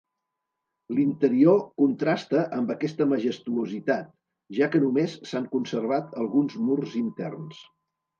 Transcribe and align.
L'interior 0.99 1.57
contrasta 1.81 2.45
amb 2.59 2.73
aquesta 2.75 3.07
majestuositat, 3.11 4.07
ja 4.61 4.71
que 4.77 4.81
només 4.87 5.13
s'han 5.33 5.45
conservat 5.57 6.17
alguns 6.23 6.57
murs 6.71 6.97
interns. 7.03 7.61